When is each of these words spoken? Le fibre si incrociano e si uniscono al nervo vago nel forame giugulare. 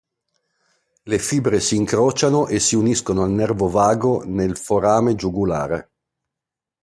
Le 1.03 1.19
fibre 1.19 1.59
si 1.59 1.75
incrociano 1.77 2.47
e 2.47 2.59
si 2.59 2.75
uniscono 2.75 3.21
al 3.21 3.29
nervo 3.29 3.67
vago 3.69 4.23
nel 4.25 4.57
forame 4.57 5.13
giugulare. 5.13 5.91